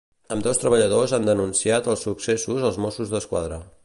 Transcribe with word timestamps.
Ambdós 0.35 0.59
treballadors 0.61 1.13
han 1.17 1.27
denunciat 1.29 1.89
els 1.93 2.05
successos 2.07 2.65
als 2.71 2.81
Mossos 2.87 3.13
d'Esquadra. 3.17 3.61